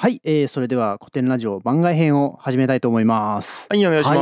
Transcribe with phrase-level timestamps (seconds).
[0.00, 3.66] はい、えー、それでは古典ラジオ番外編を始めたいと思います。
[3.68, 4.14] はい、お願いしま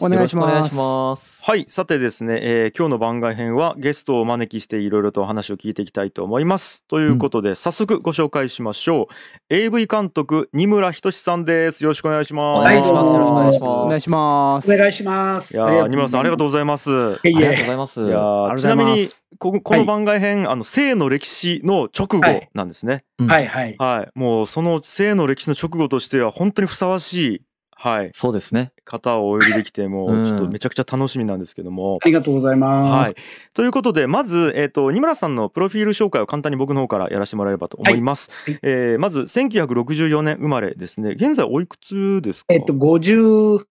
[0.00, 0.02] す。
[0.02, 1.44] はい、お願いします。
[1.44, 6.84] はい、さてですね、えー、今日の番外編はゲストをお招きしていろいろと話を聞いていきたいと思います。
[6.88, 9.06] ということで、うん、早速ご紹介しましょう。
[9.50, 11.84] AV 監督二村仁さんです。
[11.84, 12.58] よろしくお願いします。
[12.58, 13.12] お願いします。
[13.12, 13.64] よろしくお願いします。
[13.64, 14.74] お願いします。
[14.74, 15.54] お願いします。
[15.54, 16.90] いや、二村さんありがとうございます。
[16.90, 18.00] ありがとうございます。
[18.04, 19.06] いや、ちなみに
[19.38, 22.92] ここの番外編、はい、あの性の歴史の直後なんですね。
[22.92, 24.08] はい、はい、はい。
[24.14, 27.42] もうその性の歴史の直後としては本当にふさわしい
[27.82, 28.72] はい、そうですね。
[28.84, 33.14] 方をお呼びできてもう ちょっとめちゃくちゃ楽しみなんですけども、ありがとうございます、はい、
[33.54, 41.12] ということでまず、えーと、二村さんのプロフィール紹介を簡単に僕の方からやらせてもらえればと思います、はい、えー、まず1964年生まれですね。
[41.12, 42.52] 現在おいくつですか？
[42.52, 43.64] えっ、と56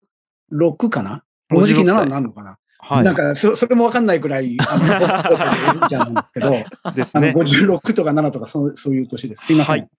[0.89, 1.23] かな？
[1.49, 2.57] この時期なのかな？
[2.87, 4.85] はい、なんかそそれも分かんないくらい、あの、
[5.91, 6.51] なんですけど、
[6.95, 9.45] ですね、56とか7とかそうそういう年です。
[9.47, 9.75] すいません。
[9.75, 9.89] はい。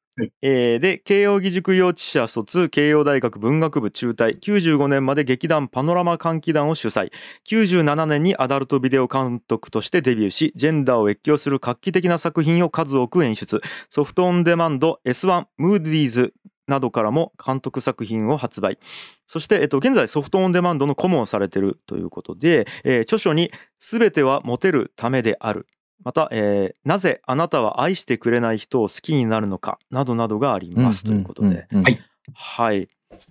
[0.43, 4.39] えー、で慶應義塾幼稚舎卒慶應大学文学部中退。
[4.41, 7.13] 95年まで劇団パノラマ歓喜団を主催。
[7.47, 13.61] 97年にアダルトビデオ監督としてデビューしジェンダーを越境する画期的な作品を数多く演出。
[13.91, 16.35] ソフトオンデマンド S1 ムーディーズ
[16.69, 18.79] などからも監督作品を発売。
[19.27, 25.67] そして、えっと、現在ソフトオンデマンドの顧問をされているということで、えー、著書に「すべてはモテるためである」
[26.05, 31.05] また、えー、なぜあなたは愛してくれない人を好きになるのかなどなどがあります。
[31.05, 32.01] ということで、はい、
[32.33, 32.89] はい、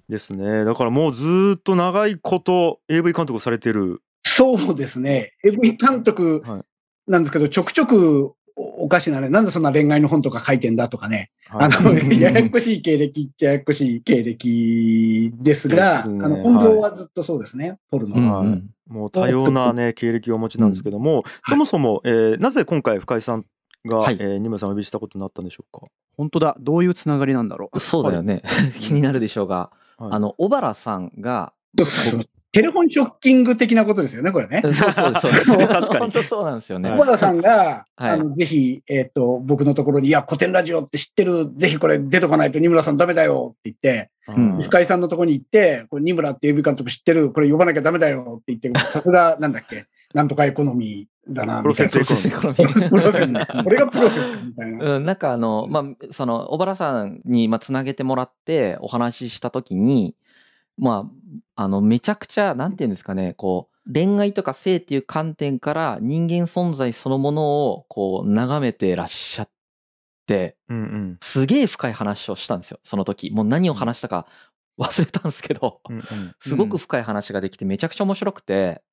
[0.10, 0.66] ですね。
[0.66, 4.02] だからもうずっと長いこと AV 監督をされてる。
[4.24, 5.34] そうですね。
[5.44, 6.44] AV 監督
[7.08, 8.34] なんですけど、ちょくちょく
[8.88, 18.46] おかしなね、なんでそんな恋愛の本とか書いてんだとかね、はい、あの、 ややこしい経歴っちゃややこしい経歴ですが、すね、あの本業はずっとそうですね、はい、ポルノ、は。
[18.46, 23.46] い、もう多様なね、経歴をお持ちなんですけども、うん、そもそも、えー、なぜ今回深井さん
[23.86, 25.88] が、はい、えー、二村さんをお呼びしたことになったんでしょうか？
[26.16, 27.80] 本当だ、どういうつながりなんだろう。
[27.82, 28.42] そうだよね。
[28.80, 31.52] 気になるでしょうが、あの、小原さんが、
[32.58, 34.64] テレフォンショッキング的なことですよね、これね。
[34.74, 35.46] そうそうそうです。
[35.56, 36.00] 確かに。
[36.00, 36.90] 本当そうなんですよね。
[36.90, 49.86] 小原さんが、はい、あの、ぜひ、えっ、ー、と、僕のところに、いや、古典ラジオって知ってる、ぜひこれ出とかないと二村さんダメだよって言って、うん、深井さんのところに行って、これ二村って指監督知ってる、これ呼ばなきゃダメだよって言って、さすが、 なんだっけ、
[50.16, 51.62] なんとかエコノミーだな。
[51.62, 53.64] プロセスエコノミー。
[53.64, 54.96] これがプロセスみたいな。
[54.96, 60.16] うん、なんかあの、まあ、その、小原さんに、まあ、つなげてもらってお話ししたときに、
[60.78, 61.10] ま
[61.56, 69.50] あ、あの、めちゃくちゃ、なんていうんですかね、こう、恋愛とか性っていう観点から人間存在そのものをこう眺めてらっしゃっ
[70.26, 73.32] て、うんうん、すげえ深い話をしたんですよ、その時。
[73.32, 74.28] もう何を話したか
[74.78, 75.98] 忘れたんですけど、うん。
[75.98, 76.04] うん、
[76.40, 78.84] すごく深い話ができてめちゃくちゃ面白くて、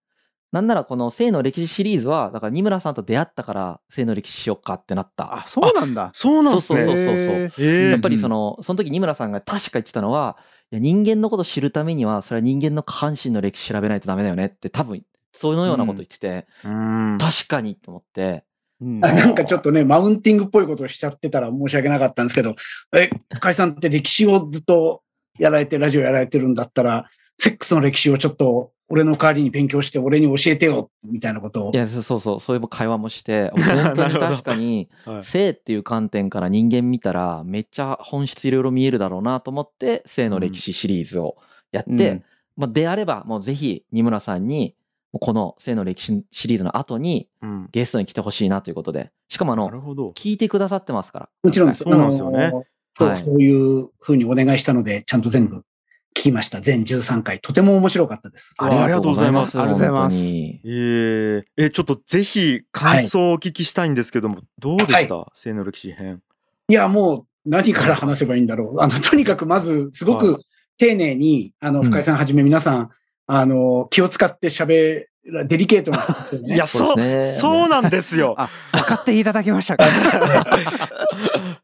[0.55, 5.39] なんならこの性の歴史シリーズは、だから二村さんと出会ったから性の歴史しよっかってなった。
[5.39, 6.13] あ、そうなんだ。
[6.15, 6.85] そうなんですね。
[6.85, 7.91] そうそうそうそう。
[7.91, 10.37] やっぱりその、その時二村さんが確か言ってたのは、
[10.71, 18.45] いや人間のこと知るためには、それは人間の下半身の歴史調べないとダメだよねって多分、そのようなこと言ってて、うん、確かにと思って。
[18.81, 22.55] うん、なんかちょっとね、マウンティングっぽいことをしちゃってたら申し訳なかったんですけど、
[22.95, 25.03] え、深井さんって歴史をずっと
[25.37, 31.73] やられて、ラジオやられてるんだったら、セックスの歴史をちょっと俺の代わりに勉強して俺に教えてよみたいなことを。
[31.73, 32.57] いや、そうそう、そう。
[32.57, 34.89] いう会話もして、本当に確かに、
[35.23, 41.37] 性っていう観点から人間見たら、めっちゃ本質いろいろ見えるだろうなと思って、性の歴史シリーズを
[41.73, 42.25] やって、うん、
[42.57, 44.77] まあ、であれば、もうぜひ、二村さんに、
[45.13, 47.29] この性の歴史シリーズの後に、
[47.73, 49.71] ゲストに来てほしいなということで、しかもあの、
[50.15, 51.29] 聞いてくださってますから。
[51.43, 52.53] もちろんそうなんですよね。
[52.97, 55.65] そう、そういうふうにお願いしたので、ちゃんと全部
[56.15, 56.61] 聞きました。
[56.61, 57.41] 全13回。
[57.41, 58.55] とても面白かったです。
[58.57, 59.61] ありがとうございます。
[59.61, 60.17] ありがとうございます。
[60.17, 66.23] えー、え、ちょっとぜひ感想をお聞きしたいんですけども、はい、どうでした、はい、性の歴史編。
[66.69, 68.81] いや、もう何から話せばいいんだろう。
[68.83, 70.41] あの、とにかくまず、すごく
[70.79, 72.91] 丁寧に、あの、深井さんはじめ皆さん、
[73.27, 75.07] あの、気を使って喋
[75.47, 78.37] デリケートな、ね、いや、そう、そうなんですよ。
[78.73, 79.85] 分かっていただけましたか？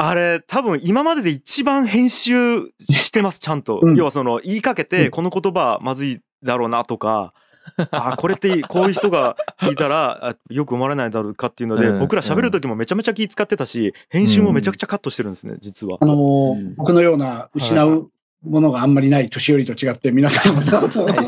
[0.00, 7.34] あれ多分今までで一番編集してますちゃんと、うん、要はその言いかけてこの言葉まずいだろうなとか、
[7.90, 15.98] あこれってこういう人が聞いたらよく思われないだろうかっていうので、僕ら喋る時もめちゃめちゃ気使ってたし編集もめちゃくちゃカットしてるんですね実は。
[16.00, 18.08] あのー、僕のような失う
[18.44, 20.62] ものがあんまりない年寄りと違って皆さんも。
[20.62, 21.26] そんなことないで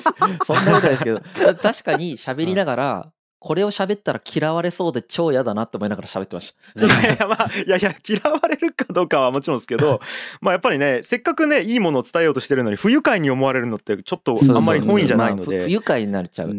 [0.96, 1.20] すけど。
[1.60, 6.84] 確かに喋りながらこれを喋ったら嫌われそうで超嫌だなって思いながら喋ってました。
[6.86, 10.00] いやいや、まあ、いやいや、嫌われるかどうかはもちろんですけど、
[10.42, 15.64] まあやっぱりね、せっかくね、いいものを伝えようとしてるのに、不愉快に思われるのってちょっとあんまり本意じゃないので。
[15.64, 16.54] 不愉快になっちゃう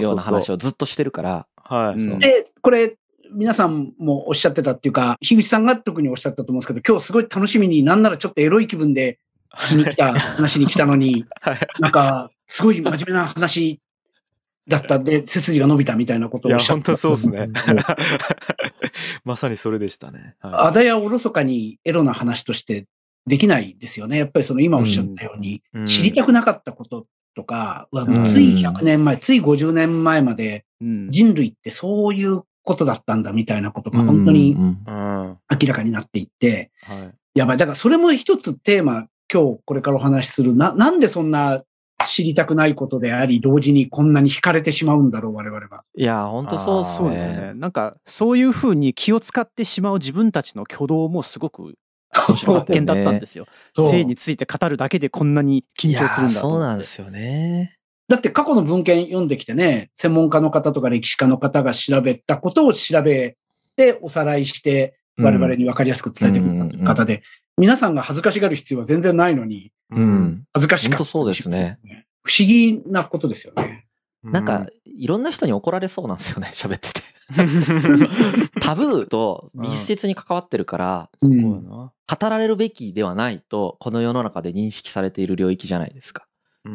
[0.00, 1.46] ような話をずっとしてるから。
[1.56, 2.18] はい。
[2.18, 2.96] で、これ、
[3.32, 9.18] 皆さんもおっしゃってたっていうか、樋口さんが特におっしゃったと思うんですけど、今日すごい楽しみになんならちょっとエロい気分で
[9.56, 11.24] 聞きに来た話に来たのに、
[11.78, 13.80] なんか、すごい真面目な話
[14.68, 17.48] だったんで、背筋が伸びたみたいなことをおっしゃっていや、本当そうですね。
[19.24, 20.34] まさにそれでしたね。
[20.40, 22.86] あだやおろそかにエロな話として
[23.26, 24.18] できないですよね。
[24.18, 35.36] やっぱりその今おっしゃったように、うん、知りたくなかったこととかは、つい100年前、うん、つい50年前まで人類ってそういうことだったんだみたいなことが本当に明
[35.68, 36.72] らかになっていって、
[37.34, 37.56] やばい。
[37.56, 40.54] だからそれも一つテーマ、今日これからお話しする。
[40.54, 41.62] な、なんでそんな
[42.08, 45.84] 知りたくないことであり、同時にこんなに惹かれてしまうんだろう、我々は。
[45.96, 47.54] いや、本当そうそうですね。
[47.54, 51.74] なんか、そういうふうに気を使ってしまう自分たちの挙動もすごく
[52.10, 53.46] 発見だったんですよ。
[53.78, 57.76] 性について語るだけでこんなに緊張するんだそうなんですよね。
[58.08, 63.36] だって過去の文献読んできてね、専門家の方とか歴史家の方が調べたことを調べ
[63.76, 67.22] ておさらいして、我々に分かりやすく伝えてくれた方で、
[67.58, 71.04] 皆さんが恥ずかしがる必要は全然ないのに、うん、恥ずかしかった。
[71.04, 71.78] そうですね。
[72.22, 73.86] 不思議なことですよね。
[74.22, 77.00] なんか、いろんな人に怒られそうなんですよね、 喋ってて。
[78.60, 81.90] タブーと密接に関わってるから、うん、語
[82.20, 86.26] られるべきではないと、この世の中で認識されている領域じゃないですか。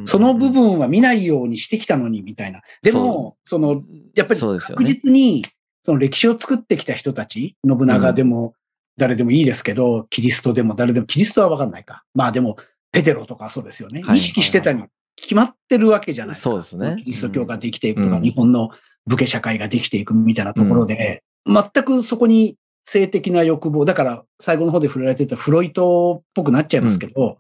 [0.05, 2.61] その部分は見ないようにしてきたのに、みたいな。
[2.81, 3.83] でも、その、
[4.15, 5.45] やっぱり確実に、
[5.85, 8.53] その歴史を作ってきた人たち、信長でも、
[8.97, 12.03] 誰でもいいですけど、キリストでも誰でも、キリストはわかんないか。
[12.13, 12.57] まあでも、
[12.91, 14.03] ペテロとかそうですよね。
[14.13, 14.83] 意識してたに
[15.15, 16.49] 決まってるわけじゃないですか。
[16.51, 16.95] そうですね。
[16.99, 18.69] キリスト教ができていくとか、日本の
[19.05, 27.37] 武家社会ができていくみたいなところで、全くそこに性的な欲望、だから最後の方で触れられてたフロイトっぽくなっちゃいますけど、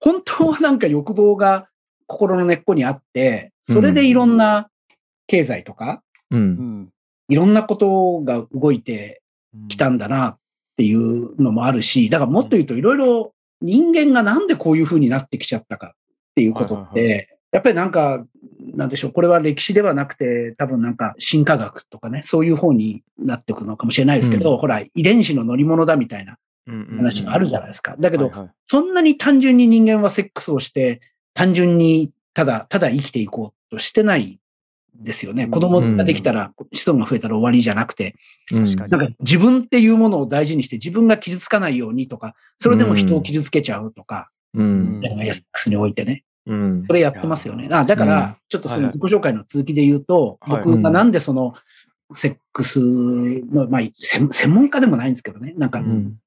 [0.00, 1.68] 本当はなんか欲望が
[2.06, 4.68] 心の根っこにあって、それでいろんな
[5.26, 6.88] 経済とか、うん、
[7.28, 9.22] いろんなことが動いて
[9.68, 10.38] きたんだなっ
[10.76, 15.90] ていうのもあるし、だからもっと言うといろいろ人間がなんでこういう風になってきちゃったかっ
[16.34, 18.24] ていうことって、やっぱりなんか、
[18.74, 27.96] なんでしょう、これは歴史ではなくて、多分なんか進化学とかね、そういう方になっていくのかもしれないですけど、うん、ほら、遺伝子の乗り物だみたいな話があるじゃないですか。
[27.98, 28.30] だけど、
[28.68, 31.00] そんなに単純に人間はセックスをして、
[31.34, 34.38] 単純にただ、ただ生きていこうとしてない
[34.94, 35.46] ですよね。
[35.46, 38.14] 子供ができたら、子孫が増えたら終わりじゃなくて、
[38.50, 45.00] なんか自分っていうものを大事にして自分が傷つかないようにとか、それでも人を傷つけちゃうとか、うん。
[45.66, 46.24] においてね。
[46.46, 46.84] うん。
[46.86, 47.68] それやってますよね。
[47.70, 51.54] あだから、ちょっとその自己紹介の続きで言うと、僕がなんでその、
[52.12, 55.54] セックスの、まあ、専門家でもないんですけどね。
[55.56, 55.82] なんか、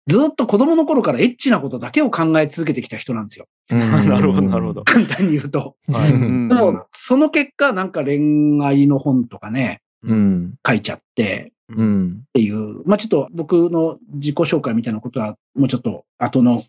[0.07, 3.47] ずっと子供の頃からエッチなことだけを考え続けてきた人なんですよ。
[3.69, 4.83] なるほど、なるほど。
[4.83, 5.75] 簡単に言うと。
[5.89, 16.63] はい、でも、その結果、なんか恋愛の本とかね、うん、書いちゃって、うん、っていう、まあちょっと僕の自己紹介みたいなことは、もうちょっと後の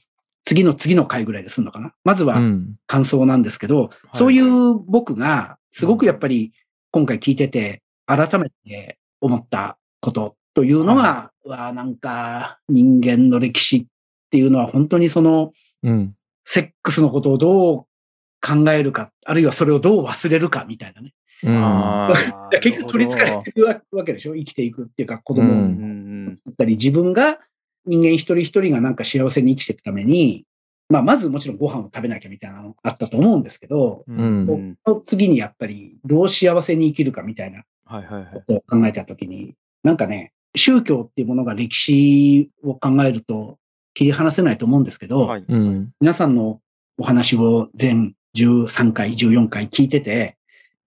[0.44, 1.92] 次の次の回ぐらいですんのかな。
[2.04, 2.40] まずは
[2.86, 6.52] 感想なんですけど、うんそういう僕がすごくやっぱり
[6.90, 13.86] 今回聞いてて、改めて思ったことというのは、はい、なんか人間の歴史っ
[14.30, 17.86] ていうのは本当にその、うん、セックスのことをどう
[18.40, 21.14] 考えるか、あるいはそれをどう忘れるかみたいなね。
[21.42, 22.14] うん、
[22.60, 24.34] 結局取り憑かれてるわけでしょ？
[24.34, 27.38] 生きていくっていうか子供を作ったり、自分が
[27.86, 30.44] 人間一人一人がなんか幸せに生きていくために、
[30.88, 43.58] まあ、まずもちろんご飯を食べなきゃみたいなのあったと思うんですけど、うん、その次にやっぱりどう幸せに生きるかみたいなことを考えたときに、なんかね、宗教っていうものが歴史を考えると
[43.94, 45.44] 切り離せないと思うんですけど、はい。
[45.48, 46.60] うん、皆さんの
[46.98, 50.36] お話を全13回、14回聞いてて、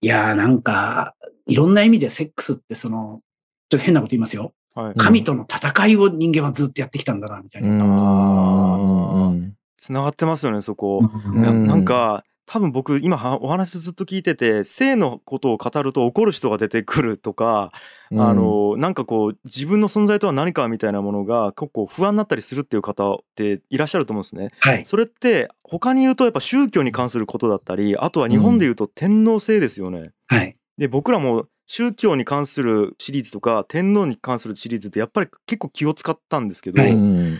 [0.01, 1.15] いやーなんか、
[1.47, 3.21] いろんな意味でセックスってその、
[3.69, 4.53] ちょっと変なこと言いますよ。
[4.75, 9.33] はい、神との戦いを人間はずっとやってきたんだな、みたいな。
[9.77, 11.09] つながってますよね、そこ。
[11.33, 17.73] なんか、多分僕今お話ずっと聞いてて性のことを語ると怒る人が出てくるとか、
[18.09, 24.49] うん、あのなんかこう自分の存在とは何かみたいなものが結構不安になったりするっていう方っていらっしゃると思うんですね。
[24.61, 29.99] はい、それって他に言うとやっぱ宗教に関することだったりあとは日本で言うと天皇制ですよね。
[29.99, 36.93] うん、はい、で僕らも宗教に関するシリーズとか天皇に関するシリーズってやっぱり結構気を使ったんですけど、はい、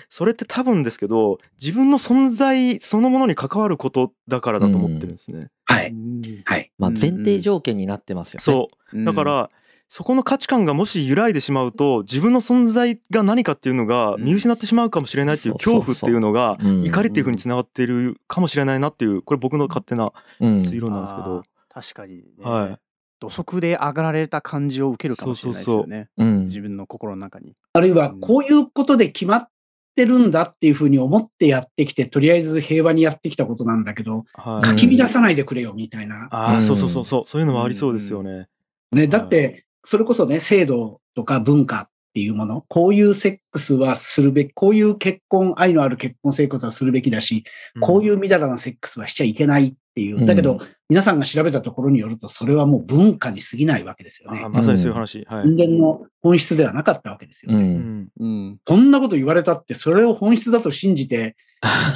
[0.09, 5.49] それって多分ですけど自分の存在そのものに関わることだからだと思ってるんですね。
[5.63, 5.95] はい。
[6.43, 6.71] はい。
[6.77, 8.43] まあ前提条件になってますよね。
[8.43, 9.03] そう。
[9.05, 9.49] だから、
[9.89, 21.43] そこの価値観がもし揺らいでしまうと自分の存在が何かっていうのが見失ってしまうかもしれないっていう恐怖っていうのが怒りっていうふうにつながっているかもしれないなっていうこれ僕の勝手な推論なんですけど。
[21.69, 22.79] 確かに、ね、はい
[23.19, 26.09] 土足で上がられた感じを受けるかもしれないですよね。
[26.17, 27.53] うん自分の心の中に。
[27.73, 29.47] あるいは、こういうことで決まっ
[29.95, 36.27] てるんだっていうふうに思ってやってきて、とりあえず平和にやってきたことなんだけど、はいかき乱さないでくれよみたいな。
[36.31, 38.47] ああ、うんそうそうそうそう、そういうのもありそうですよね。
[38.91, 47.43] ね、だって、それこそね、制度とか文化っていうもの、こういうセックスはするべき、こういう結婚、愛のある結婚生活はするべきだし、
[47.81, 50.25] こういうみだらなセックスはしちゃいけないっていう。
[50.25, 54.47] だけど、うん皆さんが調べたところによると、それはもう文化に過ぎないわけですよね。
[54.47, 55.25] まさにそういう話。
[55.27, 55.45] はい。
[55.45, 57.61] 人間の本質ではなかったわけですよう。
[57.61, 57.61] ね。
[57.61, 58.57] うんんうん。
[58.65, 61.35] そんなこと言われたって、それを本質だと信じて、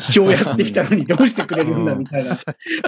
[0.10, 2.42] 一生やってきたのにどうしてくれるんだみたいな。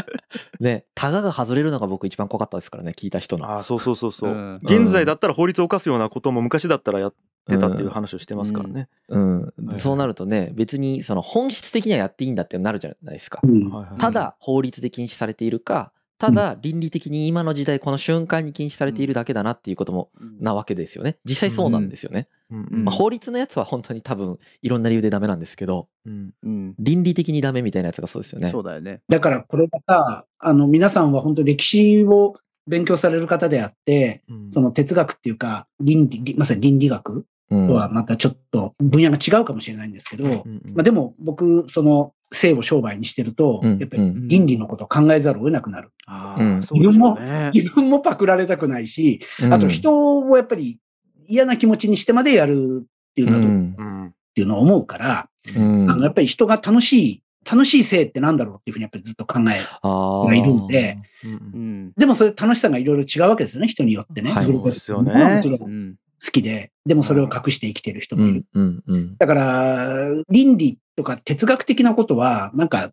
[0.59, 3.49] ね、タガが外れるのが僕一番怖かったですからね、聞いた人の。
[3.49, 4.31] ああ、そうそうそうそう。
[4.31, 7.13] うん現在だったら法律を犯すようなことも昔だったらやっ
[7.45, 8.87] てたっていう話をしてますからね。
[9.09, 13.39] うんはいそうなるとね、別にその本質的にはやっていいんだってなるじゃないですか。
[13.43, 20.09] うんはいはいただ法律で禁止されているか、ただ倫理的に今の時代この瞬間に禁止されているだけだなっていうことも
[20.39, 21.17] なわけですよね。
[21.25, 22.29] 実際そうなんですよね。
[22.49, 26.75] うんうんまあ、法律のやつは本当に多分いろんな理由でダメなんですけど、うんうん。
[26.79, 28.51] 倫理的にダメみたいなやつがそうですよね。
[28.51, 29.01] そうだよね。
[29.09, 32.35] だからこれがさ、あの、皆さんは本当歴史を
[32.67, 37.25] 勉強される方であって、うんその哲学っていうか、倫理、まさに倫理学うん
[37.67, 45.91] とはまたちょっと分野が違うかもしれないんですけど、うんうんまあでも僕、その性を商売にしてると、うんやっぱりうん倫理のことを考えざるを得なくなる。
[46.07, 46.63] ああ、うん。
[46.63, 47.51] そうでしょうね。
[47.53, 50.79] 自分もパクられたくないし、あと人をやっぱり
[51.27, 53.75] 嫌な気持ちにしてまでやるっていうのはどうっうん。
[53.77, 55.91] うんていうのを思うから、うん。
[55.91, 59.43] あの、やっぱり人が楽しい、楽しい性ってなんだろうっていうふうにやっぱりずっと考え
[59.83, 61.31] がいるんで、うん。
[61.31, 61.91] うん。
[61.95, 64.33] でもそれ楽しさがいろいろ違うわけですよね、人によってね。
[64.41, 65.13] そうですよね。
[65.13, 66.31] まあもちろん好うん。
[66.31, 68.39] きで、でもそれを隠して生きてる人うもいる。
[68.39, 69.17] んうんうん。
[69.17, 72.91] だから、倫理とか哲学的なことは、なんか、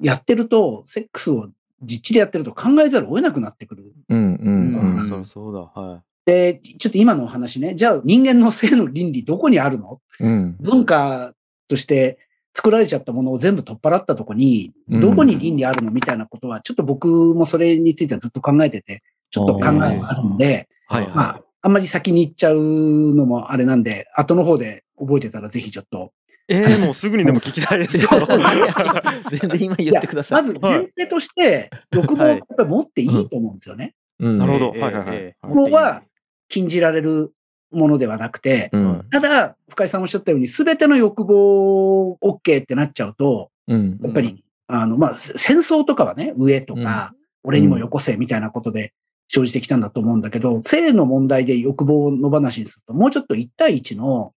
[0.00, 1.48] やってると、セックスを
[1.82, 3.92] 実地でやってると考えざるを得なくなってくる。
[4.08, 5.02] うんうんあうん。
[5.02, 5.60] そうそうだ。
[5.60, 10.00] はで、ちょっと今のお話ね、じゃあ人間の性の倫理どこにあるの？
[10.20, 10.56] うん。
[10.60, 11.32] 文化
[11.68, 12.18] として
[12.54, 15.00] 作られちゃったものを全部取っ払ったとこに、うん。
[15.00, 15.90] どこに倫理あるの？
[15.90, 26.12] みたいなことは、ちょっと僕もそれについてはずっと考えてて、ちょっと考えがあるんで、はいはまあ、あんまり先に行っちゃうのもあれなんで、後の方で覚えてたらぜひちょっと。
[26.48, 26.54] い。
[26.54, 28.16] えー、 もうすぐにでも聞きたいですけど。
[28.18, 28.26] い。
[29.36, 30.42] 全然今言ってください。
[30.42, 33.94] まず前提として、欲望をやっぱり持っていいと思うんですよね。
[34.20, 36.02] うんなるほどええはいはいはいええここは
[36.48, 37.32] 禁じられる
[37.70, 47.12] ものではなくて、うんただ、深井さんおっしゃったように、すべての欲望 OK ってなっちゃうと、うんやっぱり、あの、まあ、せ戦争とかはね、上とか、
[47.44, 48.92] 俺にもよこせみたいなことで
[49.28, 54.32] 生じてきたんだと思うんだけど、性の問題で欲望を野放しにすると、もうちょっと1対1の、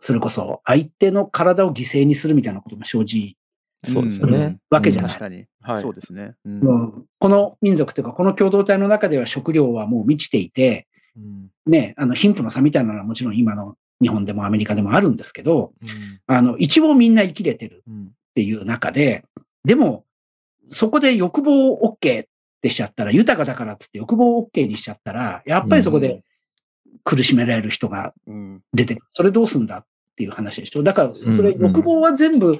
[0.00, 3.36] それこそ相手の体を犠牲にするみたいなことが生じ、
[3.84, 4.38] そうですよね。
[4.38, 4.60] うん。
[4.70, 5.10] わけじゃない。
[5.10, 5.46] 確かに。
[5.60, 5.82] はい。
[5.82, 6.34] そうですね。
[6.44, 7.04] うん。
[7.18, 10.86] この民族というか、この共同体の中では食料はもう満ちていて、
[11.16, 11.50] うん。
[11.66, 16.20] ね、あの、貧富の差みたいなのはもちろん今の日本でもアメリカでもあるんですけど、うん。
[16.26, 18.04] あの、一応みんな生きれてるうん。
[18.04, 19.24] っていう中で、
[19.64, 20.04] でも、
[20.70, 22.26] そこで欲望を OK
[22.64, 26.22] ってしちゃったら、豊かだからっつって欲望を OK にしちゃったら、やっぱりそこで
[27.04, 28.62] 苦しめられる人がうん。
[28.72, 29.06] 出てくる。
[29.12, 30.82] それどうすんだっていう話でしょ。
[30.82, 32.58] だから、それ欲望は全部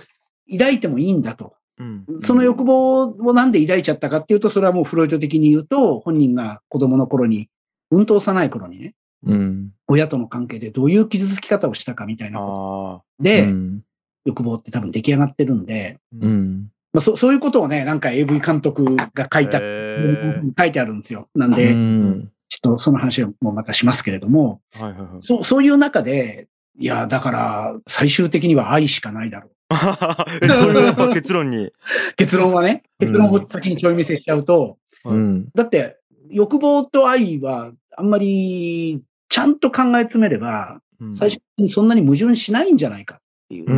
[0.50, 1.54] 抱いてもいいんだと。
[1.78, 7.48] うんその欲望をなんで抱いちゃったかっていうと、それはもうフロイト的に言うと、本人が子供の頃に、
[7.90, 8.94] うんと幼い頃にね、
[9.24, 13.80] うん親との関係でどういう傷つき方をしたかみたいなこあとで、うん
[14.26, 21.28] 欲望って多分出来上がってるんで、ーうんまあ、そそういうことをね、なんか AV 監督が書いた、へ書いてあるんですよ。
[21.34, 25.08] なんで、うんちょっとその話もまたしますけれども、はいはいはい。
[25.22, 26.46] そうそういう中で、
[26.78, 29.74] いや、だから最終的には愛しかないだろう。
[30.40, 31.72] えそれがやっぱ結論に。
[32.16, 35.98] 結論はね、うん結論を先にちょい見せしちゃうと、うんだって
[36.30, 43.74] 欲望と愛はあんまりちゃんと考え詰めれば、うん最終的にそんなに矛盾しないんじゃないかっていうう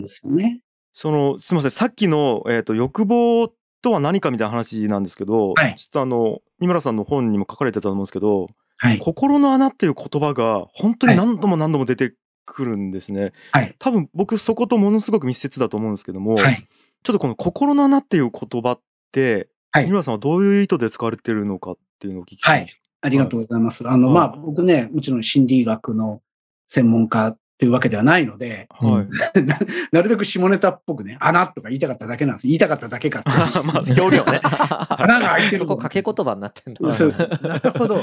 [0.00, 0.60] んですよね。
[1.00, 3.52] そのすみませんさっきの、えー、と欲望
[3.82, 8.98] とは何かみたいな話なんですけど、はいちょっとあの二村さんの本にも書かれてたと思うんですけどはい「。
[9.00, 12.14] 心の穴」っていう言葉が本当に何度も何度も出て
[12.44, 13.32] くるんですね。
[13.52, 13.76] はい。
[13.78, 16.66] 多分僕そことものすごく密接だと思うんですけども、はい。
[17.04, 18.80] ちょっとこの「心の穴」っていう言葉っ
[19.12, 22.82] て、はい二村さんはどういう意図で使われてるのかっていうのをお聞きしたいです。
[23.02, 23.88] ありがとうございます。
[23.88, 26.22] あの、はいまあ、僕ね、もちろん心理学の
[26.66, 29.58] 専門家というわけではないので、はい、な
[29.90, 32.46] なるべく下ネタっぽくね、穴とか言いたかっただけなんです。
[32.46, 33.30] 言いたかっただけかって。
[33.66, 34.40] まあ表現はね。
[34.90, 36.92] 穴が開いてるそこ掛け言葉になってんだ。
[36.92, 37.96] そうなるほど。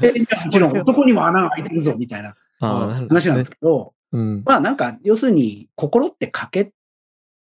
[0.00, 6.72] でもちろん男にも穴が開いてるぞ、みたいな話なんですけど、うんまあなんか、要するに、心って欠け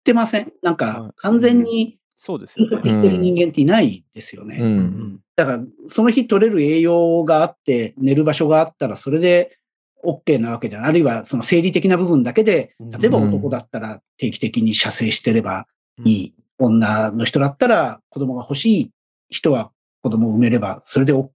[0.03, 0.51] てません？
[0.61, 2.81] なんはいか、完全にそうですよね。
[2.83, 4.57] 生きてる人間っていないですよね。
[4.59, 9.58] うんうんだから、その日取れる栄養があって、寝る場所があったら、それで
[10.03, 15.67] OK なわけであるいはその生理的な部分だけで、例えば男だったら定期的に射精してれば
[16.03, 16.33] いい。
[16.57, 18.91] 女の人だったら子供が欲しい
[19.29, 21.29] 人は子供を産めれば、それで OK っ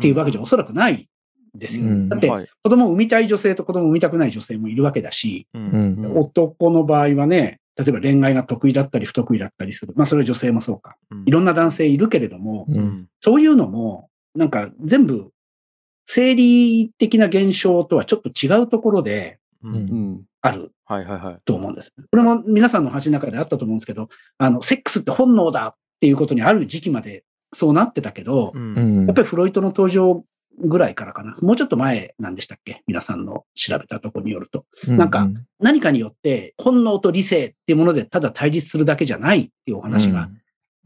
[0.00, 1.08] ていうわけじゃおそらくない
[1.54, 1.86] ですよ。
[1.86, 2.08] うん。
[2.08, 2.48] だって、はい。
[2.62, 6.18] 子供を産みたい女性と子供を産みたくない女性もいるわけだし、ううんん。
[6.18, 9.92] 男の場合はね、例えば恋愛が得意だったり不得意だったりする。
[9.96, 10.96] まあそれは女性もそうか。
[11.26, 13.06] いろんな男性いるけれども、うん。
[13.20, 15.30] そういうのも、なんか全部、
[16.10, 19.38] 生理的な現象とはちょっと違うところで。
[20.40, 21.38] あるはいはいはい。
[21.44, 21.92] と思うんです。
[22.10, 27.24] これも皆さんの話の中であったと思うんですけど、あの、セックスって本能だっていうことにある時期まで
[27.54, 30.24] そうなってたけど、ううんんやっぱりフロイトの登場
[30.60, 31.36] ぐらいからかな。
[31.42, 32.82] もうちょっと前なんでしたっけ？
[32.86, 34.64] 皆さんの調べたところによると。
[34.86, 35.28] なんか
[35.60, 40.30] 何かによって本能と理性っていうものでただ対立するだけじゃないっていうお話が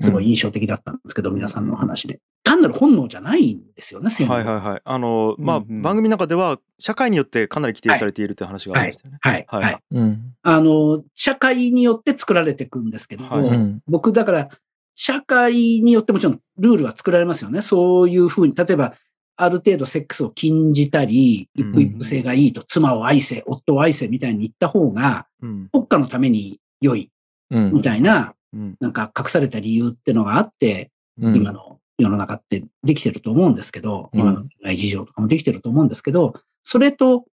[0.02, 2.20] すごい印象的だったんですけど、皆さんのお話で。
[2.44, 4.80] 単なる本能じゃないんですよね、はいはいはい。
[4.84, 9.18] あの、まあ、うんうん番組の中では、社会によってかなり規定されているという話がありましたよね。
[9.20, 9.44] はい。
[9.48, 9.78] はいはい。
[9.92, 14.48] うんあの、社会によって作られていくんですけども、はいうん僕、だから、
[14.94, 17.62] 社会によってもちろんルールは作られますよね。
[17.62, 18.94] そういうふうに、例えば、
[19.36, 25.68] ある程度セックスを禁じたり、うん一夫一夫制がいいと、妻を愛せ、夫を愛せみたいに言った方が、うん。
[25.72, 27.10] 国家のために良い、
[27.50, 28.34] うんみたいな、うん。
[28.80, 30.90] なんか隠された理由ってのがあって、
[31.20, 31.36] うん。
[31.36, 34.20] 今の世の中ってできてると思うんですけど、うん。
[34.20, 37.24] 今の内事情とかもできてると思うんですけど、それと、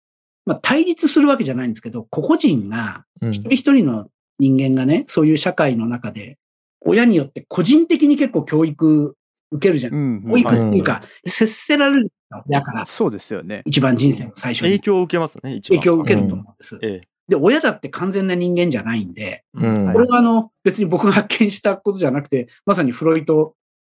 [0.46, 3.30] まあ、対立するわけじゃないんですけど、個々人が、うん。
[3.32, 4.08] 一人一人の
[4.38, 6.38] 人間がね、そういう社会の中で、
[6.80, 9.16] 親によって個人的に結構教育
[9.50, 10.30] 受けるじゃないですか。
[10.30, 12.12] 保育っていうか、接せられる
[12.46, 13.62] 親からそうですよね。
[13.66, 14.68] 一番人生の最初に。
[14.68, 15.78] 影響を受けますね、一番。
[15.78, 16.78] 影響を受けると思うんです。
[17.30, 17.36] ええ。
[17.36, 23.54] で、親だって完全な人間じゃないんで、うんこれはあの、別に僕が発見したことじゃなくて、まさにフロイト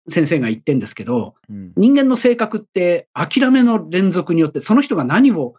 [0.09, 1.73] 先生が言ってんですけど、うん。
[1.75, 5.55] 人間の性格って諦めの連続によって、その人が何を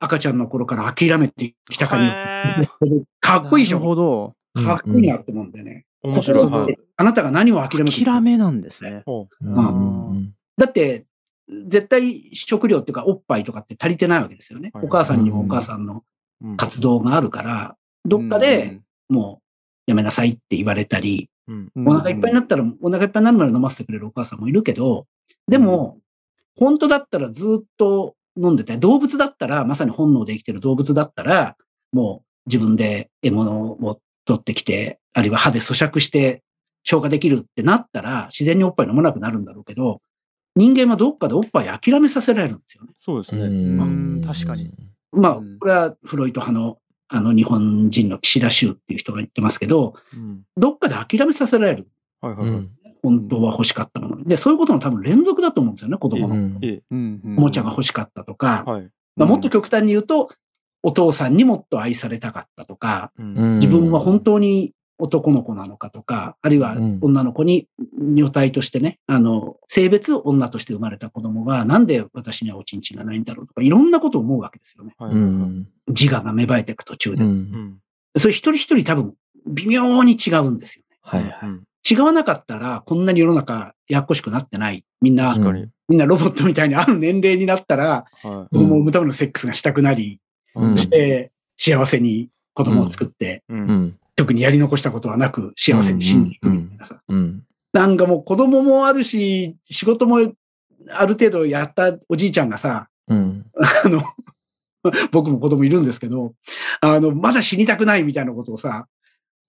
[0.00, 3.94] 赤ちゃんの頃から諦めてきたかによって、かっこいいでしなるほょ。
[3.94, 4.34] ど。
[4.64, 5.86] かっこいいなって思うんでね。
[6.02, 6.44] 面白い。
[6.44, 6.78] 心ではい。
[6.96, 9.02] あなたが何を諦めて諦めなんですね。
[9.06, 11.06] ほうんだって、
[11.66, 14.70] 絶対食料っていうかおっぱいとかって足りてないわけですよね。
[14.74, 16.02] はいお母さんにもお母さんのううん
[16.56, 19.40] 活動があるから、どっかでも
[19.86, 21.30] うやめなさいって言われたり、
[21.76, 25.06] お腹いっぱいになったらお腹いっぱいになるまで飲ませてくれるお母さんもいるけど、
[25.48, 25.98] でも、
[26.56, 31.56] 本当だったらずっと飲んでて、動物だったら、まさに本能で生きてる動物だったら、
[31.92, 36.42] もう自分で獲物を取ってきて、あるいは歯で咀嚼して
[36.82, 40.00] 消化できるってなったら、自然におっぱい飲まなくなるんだろうけど、
[40.56, 42.90] 人間はどっかでおっぱい諦めさせられるんですよね。
[42.98, 43.42] そうですね。
[43.42, 44.70] うん確かに。
[45.12, 46.78] まあうん、これはフロイト派の
[47.10, 50.42] あの日本人の岸田修っていう人が言ってますけど、うん。
[50.56, 51.88] どっかで諦めさせられる。
[52.20, 52.58] はいはいはい。
[52.58, 54.24] うん本当は欲しかったもの。
[54.24, 56.34] で、そういうことの多分連続だと思うんですよね、子供の。
[56.34, 56.82] うんええ。
[56.90, 58.90] うんうんおもちゃが欲しかったとか、はい。
[59.14, 60.30] まあ、もっと極端に言うと、
[60.82, 63.58] お父さんにもっと愛されたかったとか、うん。
[63.60, 74.94] 自分は本当に男の子なのかとか、あるいはうん女の子に女体としてね、あの、性別女として生まれた子供が、なんで私にはおちんちんがないんだろうとか、いろんなことを思うわけですよね。
[74.98, 75.12] はい。
[75.12, 77.22] うはいん自我が芽生えていく途中で。
[77.22, 77.78] うんうん。
[78.16, 79.14] それ一人一人多分、
[79.46, 80.98] 微妙に違うんですよね。
[81.00, 84.84] はいはいうん違わなかったら、こんなに世の中やっこしくなってない。
[85.00, 85.68] みんな、確かに。
[85.88, 90.20] みんなロボットみたいにある年齢になったら、は子供を産むためのセックスがしたくなり、い。
[90.54, 93.54] うんで、幸せに子供を作って、う。
[93.54, 96.50] うんん特にやり残したことはなく幸せに死んでいく。
[96.50, 97.00] みたいなさ。
[97.08, 97.44] うん。
[97.72, 100.16] なんかもう子供もあるし、仕事も
[100.90, 103.46] ある程度やったおじいちゃんがさ、うん。
[103.84, 104.02] あの、
[105.12, 106.34] 僕も子供いるんですけど、
[106.80, 108.88] あの、まだ死にたくないみたいなことをさ、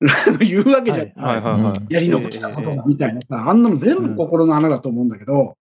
[0.40, 1.88] 言うわけじゃん。
[1.90, 5.58] やり残したことがみたいなさ、あんなの全部心の穴だと思うんだけど、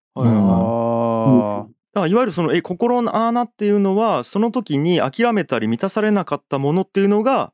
[2.07, 7.51] いわゆるそのえ心の穴っていうのはその時に諦めたり満たされなかったものっていうのが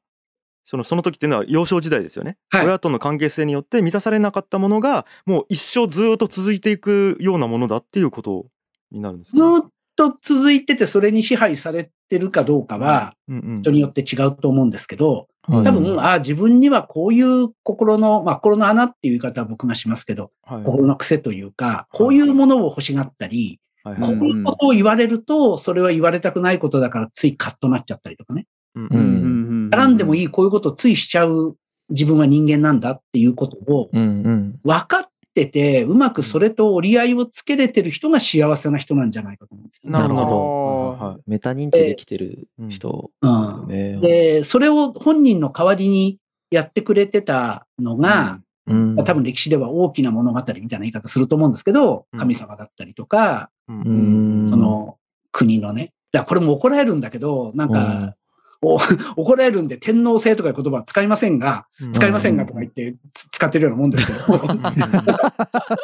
[0.66, 2.66] そのその時っていうのは幼少時代ですよね、はい。
[2.66, 8.48] 親との関係性によって満たされなかったものがもう一生ずーっと続いていくようなものだっていうこと
[8.92, 15.64] になるんですか、ずーっと続いててそれに支配されてるかどうかは人によって違うと思うんですけど、はい。
[15.64, 20.64] 多分、ああ、自分にはこういう心の、まあ、心の穴っていう言い方は僕がしますけど、はい。
[20.64, 23.96] 心の癖というか、こういうものを欲しがったり、はい。
[23.98, 28.48] こはいういうことを言われると、それは言われたくないことだからついカッとなっちゃったりとかね。
[28.74, 29.02] うんうーうん。
[29.02, 30.24] ん絡んでもいい。
[30.24, 31.58] い、こういうことをついしちゃう
[31.90, 40.00] 自分は人間なんだっていうことをうんうん分かってて、うまくそれと折り合いをつけれてる人が幸せな人なんじゃないかと思うんですよね。
[40.00, 43.98] なるほどはいはいメタ認知できてる人ですよね。
[44.00, 46.20] で、それを本人の代わりに
[46.52, 54.98] やってくれてたのが、多分歴史では大きな物語みたいな言い方すると思うんですけど、神様だったりとか、その
[55.32, 55.92] 国のね。
[56.12, 58.16] だこれも怒られるんだけど、なんか、
[59.16, 62.96] 怒られるんで天皇制とかいう言葉は使いませんが、使いませんがとか言って
[63.32, 64.20] 使ってるようなもんですけど、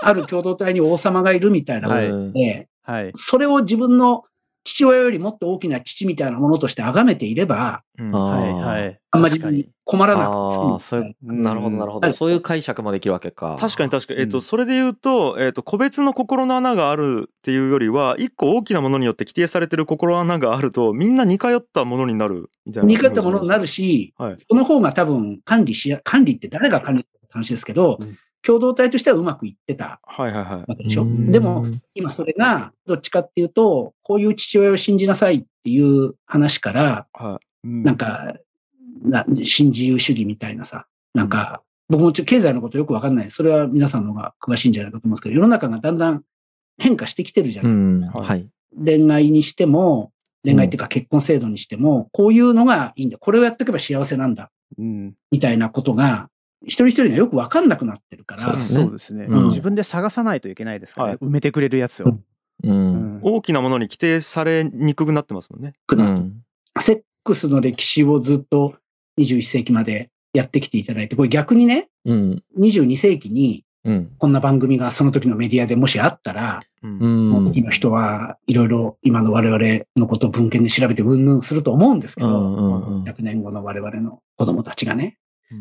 [0.02, 4.24] ある共同体に王様がいるみたいなもので、はい、それを自分の
[4.64, 13.58] 父親よりもっと大きな父みたいなものとして崇めていれば、うん、はいはい、あんまり困らなくてなるほどなるほど、そういう解釈もできるわけか。
[13.60, 22.88] 確かに確かに、えっ、ー、とそれで言うと、えっ、ー、と個別の心の穴があるっていうよりは、一個大きなものによって規定されてる心の穴があると、みんな似通ったものになるみたいな。
[22.88, 31.06] 似通ったものになるし、はい、その方が多分管理しや管理って誰が管理する話ですけど、うん共同体としてはうまくいってたわけでしょ？
[31.08, 38.34] でも、今それが、どっちかっていうと、こういう父親を信じなさいっていう話から、はい、なんか、
[39.04, 43.32] な新自由主義みたいなさ、なんか、僕もちょ経済のことよくわかんない。
[43.32, 46.24] それは皆さんの方が詳しいんじゃないかと思うんですけど、世の中がだんだん
[46.78, 48.20] 変化してきてるじゃないですか。
[48.20, 48.48] はい、
[48.84, 50.12] 恋愛にしても、
[50.44, 53.18] 恋愛っていうか結婚制度にしても、こういうのがいいんだ。
[53.20, 54.50] これをやっておけば幸せなんだ。
[54.80, 56.30] うん、みたいなことが、
[56.64, 58.42] 一人一人がよく分かんなくなってるから。
[58.42, 59.26] そうですね。
[59.26, 61.18] うん、自分で探さないといけないですからね。
[61.20, 62.18] はい、埋めてくれるやつを、
[62.64, 63.20] うん。
[63.22, 65.74] 大きなものに規定されにくくなってますもんね。
[66.80, 68.76] セックスの歴史をずっと
[69.20, 73.66] 21世紀までやってきていただいて、これ逆にね、うん、22世紀に
[74.20, 85.18] こんな番組がその時のメディアでもしあったら、うん、その時の人はいろいろ今の我々のことを文献で調べてうんぬんすると思うんですけど、100年後の我々の子供たちがね、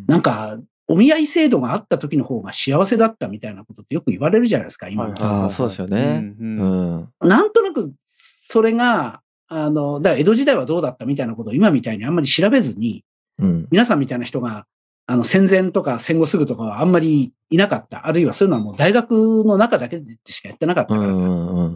[0.07, 0.59] なんか
[0.91, 5.05] お見合い制度があった時の方が幸せだったみたいなことってよく言われるじゃないですか、今。
[5.05, 6.35] はい、ああ、そうですよね。
[6.41, 13.05] うん、なんとなく、それが、あの、だから江戸時代はどうだったみたいなことを今みたいにあんまり調べずに、
[13.39, 14.67] うん、皆さんみたいな人が、
[15.07, 18.09] あの、戦前とか戦後すぐとかはあんまりいなかった。
[18.09, 21.13] あるいはそういうのはもう大学の中だけでしかやってなかったから、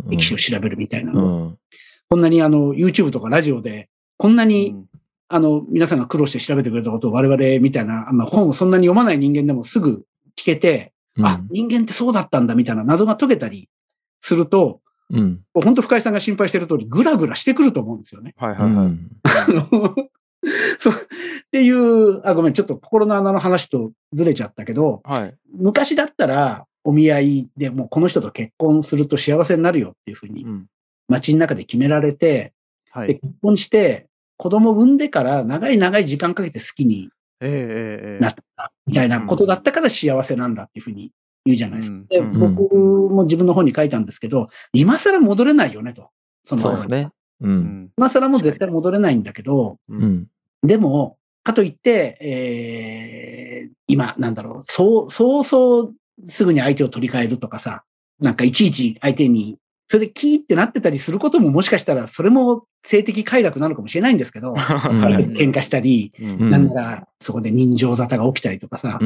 [0.09, 1.59] 歴史を調べるみたいなの、うん、
[2.11, 4.75] こんなにあの、YouTube とかラジオで、こんなに
[5.29, 10.05] あの、皆さんが苦労して調べてくれたことを我々みたいな、あの本をそんなに読まない人間でもすぐ
[10.37, 13.69] 聞けて、うん、あ、人間ってそうだったんだみたいな謎が解けたり
[14.21, 18.35] すると、うん、本当深井さんが心配してる通り、ぐらぐらしてくると思うんですよね。
[18.37, 20.11] はいはいはい。
[20.79, 20.97] そう、っ
[21.51, 30.47] ていう、あ、ごめん、ちょっと心の穴の話とずれちゃったけど、はい、昔だったら、お見合いでもうこの人と結婚すると幸せになるよっていうふうに、
[31.09, 32.53] 街の中で決められて、
[32.91, 41.13] はい、で結婚して、子供産んでから長い長い時間かけて好きになったみたいなことだったから幸せなんだっていうふうに
[41.45, 41.99] 言うじゃないですか。
[42.09, 46.11] で、僕も自分の本に書いたんですけど、今更戻れないよねと。
[46.45, 47.11] そのそうですね。
[47.41, 50.27] うん、今更も絶対戻れないんだけど、うん、
[50.63, 55.95] でも、かといって、えー、今、なんだろう、そう、そうそう
[56.27, 57.85] すぐに相手を取り替えるとかさ、
[58.21, 64.55] なんかいちいち相手にそれでキーってなってたりすることももしかしたら、それも性的快楽なのかもしれないんですけど、
[65.35, 68.99] 喧嘩したり、なんならそこで人情沙汰が起きたりとかさ、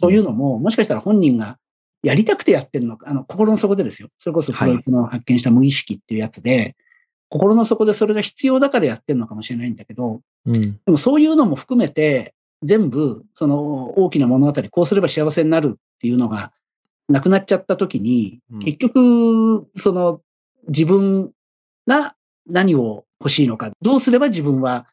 [0.00, 1.58] そういうのも、もしかしたら本人が
[2.02, 4.08] やりたくてやってるのか、あの、心の底でですよ。
[4.18, 6.76] それこそフロイトの発見した無意識っていうやつで、
[7.28, 10.20] 心の底でそれが必要だからやってるのかもしれないんだけど、
[10.84, 16.52] でもそういうのも含めて、全部、その大きな物語、こうすれば幸せになるっていうのが、
[17.08, 20.20] なくなっちゃった時に、結局、その
[20.68, 21.32] 自分
[21.86, 22.14] が
[22.46, 24.86] 何を欲しいのか、どうすれば自分は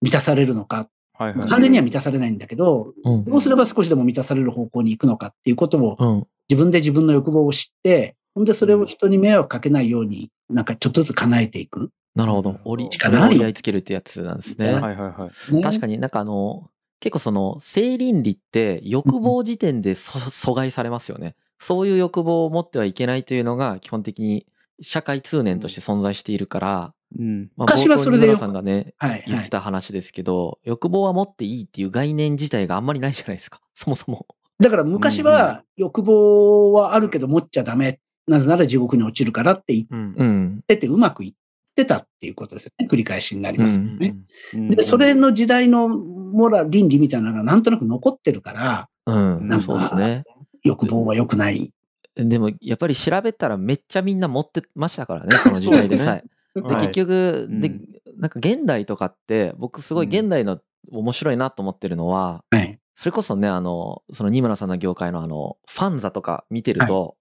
[0.00, 11.90] 満たされるのか、はいはい、完全には満たされないんだけど、うん、どうすれば少しでも満たされる方向に行くのかっていうことを、自分で自分の欲望を知って、ほんでそれを人に迷惑かけないように、なんかちょっとずつ叶えていく。
[12.14, 12.58] なるほど。
[12.64, 14.72] 折り、折り合いつけるってやつなんですね。
[14.72, 15.62] はいはいはい。
[15.62, 16.70] 確かになんかあの、
[17.00, 21.36] 結構その性倫理って欲望時点で阻害されますよね。
[21.58, 24.46] そういう欲望を持ってはいけないというのが基本的に
[24.80, 34.26] 社会通念として存在しているから、うん、まあ、冒頭に村さんがね、はいはい、言ってた話ですけど、欲望は持っていいっていう概念自体があんまりないじゃないですか、 そもそも。
[34.58, 38.00] だから昔は欲望はあるけど持っちゃダメ。
[38.26, 41.34] なぜなら地獄に落ちるからって言っててうまくいっ
[41.76, 42.88] てたっていうことですよね。
[42.90, 44.16] 繰り返しになりますよね。
[44.52, 50.24] で、それの時代のモラ、倫理みたいなのがなんとなく残ってるから、うん、なんそうですね。
[50.64, 51.72] 欲望は良くない
[52.16, 56.24] でもやっぱり調べたらめっちゃみんな持ってましたからね その時代でさえ。
[56.54, 57.70] で、ね、結局、で、
[58.16, 60.58] なんか現代とかって僕すごい現代の
[60.90, 67.12] 面白いなと思ってるのは、うん、それこそねあのその二村さんの業界のあのファンザとか見てると、はい、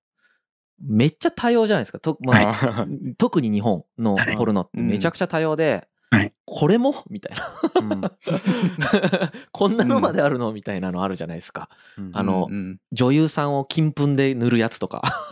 [0.82, 2.00] めっちゃ多様じゃないですか。
[2.00, 6.94] と、まあ、はい、 特に日本のポルノってめちゃくちゃ多様で、はい、これも？
[7.10, 8.12] みたいな、
[9.52, 10.54] こんなのまであるの？
[10.54, 11.70] みたいなのあるじゃないですか。
[12.14, 12.48] あの、
[12.92, 15.02] 女優さんを金粉で塗るやつとか。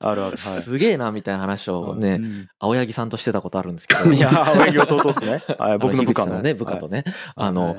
[0.00, 2.20] あるある、すげえなみたいな話をね、
[2.58, 4.12] 青柳さんとしてたことあるんですけど。
[4.12, 5.42] いや、青柳弟ですね。
[5.78, 6.40] 僕の部下の。
[6.40, 7.04] ね、部下とね。
[7.36, 7.76] あの、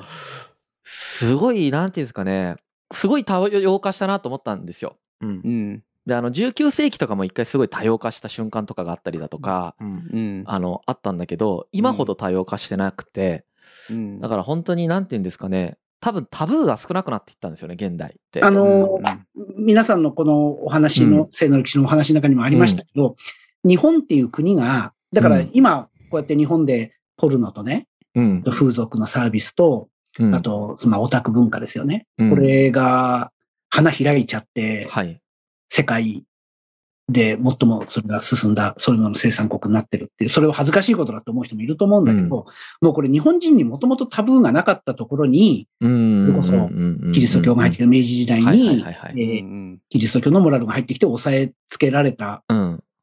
[0.82, 2.56] すごい、なんていうんですかね、
[2.92, 4.96] すごい多様化したなと思ったんですよ。
[5.20, 5.82] うん。
[6.06, 13.44] であの19世紀とかも一回すごい多様化した瞬間とかがあったりだとか、うん、あのあったんだけど今ほど多様化してなくて、
[13.90, 18.42] うん、だから本当に何て言うんですかね多分タブーが少なくなっていったんですよね現代って。
[18.42, 23.16] あの、うん、皆さんのこのお話の、性の歴史のお話の中にもありましたけど、
[23.64, 29.88] 日本っていう国がだから今こうやって日本でポルノとね、風俗のサービスと、
[30.32, 32.06] あと、まあ、オタク文化ですよね。
[32.18, 33.32] これが
[33.68, 35.20] 花開いちゃって、はい、
[35.68, 36.24] 世界
[37.08, 42.46] で最もそれが進んだ、そういうのの生産国になってるっていう、それを恥ずかしいことだと思う人もいると思うんだけど、うん、も
[42.90, 46.68] うこれ日本人にもともとタブーがなかったところに、それこそ
[47.12, 52.42] キリスト教が入ってきて明治時代に、キリスト教のモラルが入ってきて抑えつけられた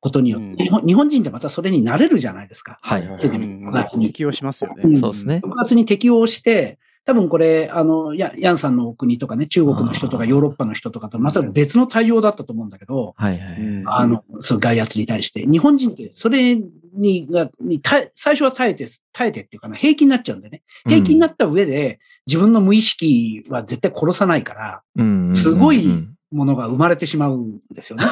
[0.02, 2.80] ことによって、うん、日本人ってまたそれになれるじゃないですか。
[2.82, 3.10] はい。
[3.15, 4.08] すぐに9月に。
[4.08, 4.97] 適応しますよね。
[4.97, 5.39] そうですね。
[5.41, 13.84] 9月に適応して、多分これ、あの、ヤンさんの国とかね、中国の人とかヨーロッパの人とかとまた別の対応だったと思うんだけど、はいはい。
[13.86, 15.46] あの、その外圧に対して。
[15.46, 17.82] 日本人ってそれに、がに
[18.16, 20.62] 最初は耐えて、耐えてっていうかな、平気になっちゃうんでね。
[20.88, 28.06] 平気になった上で、自分の無意識は絶対殺さないから、すごいものが生まれてしまうんですよね、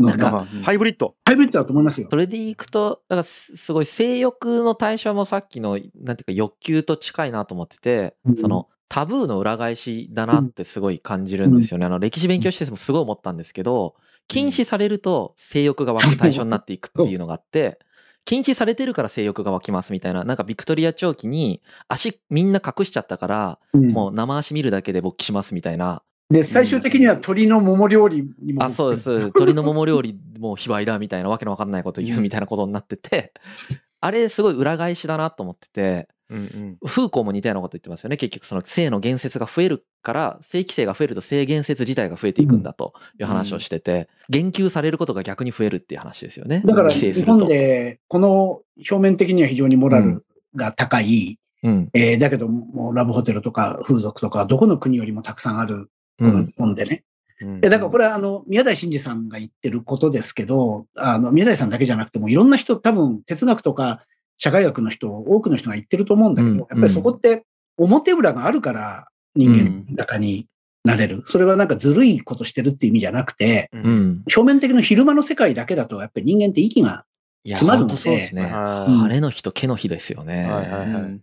[0.00, 1.14] なんか、ハイブリッド。
[1.24, 2.08] ハイブリッドだと思いますよ。
[2.10, 11.86] それでいくと、だからすごい性欲の対象もさっきの、なんていうか欲求と近いなと思ってて、うん、その、タブーの裏返しだなってすごい感じるんですよね。
[11.86, 13.94] あの、歴史勉強しててもすごい思ったんですけど、
[14.28, 17.78] 禁止されると性欲が湧く対象になっていくっていうのがあって、
[18.24, 28.62] 禁止されてるから性欲が湧きますみたいな、なんかビクトリア朝期に足みんな隠しちゃったから、もう生足見るだけで勃起しますみたいな、で、最終的には鶏の桃料理にも。
[28.62, 29.10] あ、そうです。
[29.10, 33.32] 鶏 の桃料理も卑猥だみたいなわけのわかんないこと言うみたいなことになってて、
[34.00, 38.18] あれすごい裏返しだなと思ってて、うんうん、フーコーも似たようなこと言ってますよね。
[38.18, 46.62] 結局その性の言説が増えるから、性規制が増えると性言説自体が増えていくんだという話をしてて、言及されることが逆に増えるっていう話ですよね。
[46.66, 57.04] だから日本でこの表面的には非常にモラルが高い、うん、えー、だけどもラブホテルとか風俗とかどこの国よりもたくさんあるこの日本でね。
[57.40, 64.04] うん、だからこれはあの宮台真司さんが言ってることですけど、あの宮台さんだけじゃなくてもいろんな人、多分哲学とか
[64.38, 67.44] 社会学の人、多くの人が言ってると思うんだけど、やっぱりそこって
[67.76, 70.46] 表裏があるから人間の中に
[70.84, 71.22] なれる。
[71.26, 77.04] それはなんかずるいことしてるっていう意味じゃなくて、うん、表面的な昼間の世界だけだと、やっぱり人間って息が
[77.46, 77.96] 詰まるので。
[77.96, 78.42] そうですね。
[78.42, 80.48] 晴れの日と毛の日ですよね。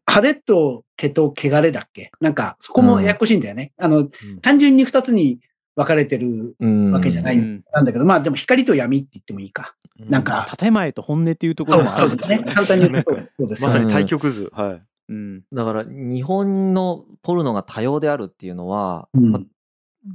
[0.06, 2.12] 晴れと毛と汚れだっけ？
[2.19, 3.73] なんか、そこもややこしいんだよね。
[3.78, 4.10] あの、
[4.41, 5.39] 単純に二つに
[5.75, 6.56] 分かれてる
[6.91, 9.75] わけじゃないんだけど、まあでも光と闇って言ってもいいか。
[9.99, 10.45] なんか。
[10.58, 12.43] 建前と本音っていうところもあるんですね。
[12.54, 14.49] 簡単に言うと、そうですまさに対極図。
[14.54, 14.82] はい。
[15.08, 19.39] うん、だから日本のポルノが多様であるっていうのは、うんま、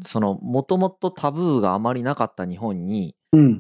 [0.05, 3.15] そのもともとタブーがあまりなかった日本に